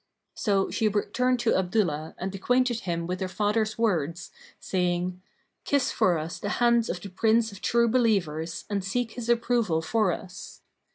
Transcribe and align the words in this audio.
So 0.33 0.71
she 0.71 0.87
returned 0.87 1.39
to 1.41 1.53
Abdullah 1.55 2.15
and 2.17 2.33
acquainted 2.33 2.79
him 2.79 3.05
with 3.05 3.19
her 3.19 3.27
father's 3.27 3.77
words, 3.77 4.31
saying, 4.59 5.21
"Kiss 5.63 5.91
for 5.91 6.17
us 6.17 6.39
the 6.39 6.49
hands 6.57 6.89
of 6.89 6.99
the 7.01 7.09
Prince 7.11 7.51
of 7.51 7.61
True 7.61 7.87
Believers 7.87 8.65
and 8.67 8.83
seek 8.83 9.11
his 9.11 9.29
approval 9.29 9.83
for 9.83 10.11
us." 10.11 10.61